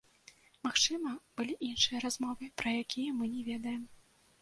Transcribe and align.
Магчыма, 0.67 1.11
былі 1.37 1.59
іншыя 1.69 2.03
размовы, 2.07 2.51
пра 2.65 2.69
якія 2.83 3.15
мы 3.23 3.33
не 3.39 3.49
ведаем. 3.55 3.91